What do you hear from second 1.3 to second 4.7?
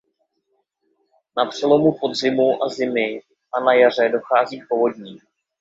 Na přelomu podzimu a zimy a na jaře dochází k